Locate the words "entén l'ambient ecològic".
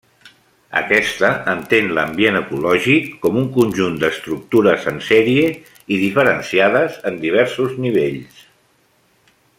1.51-3.11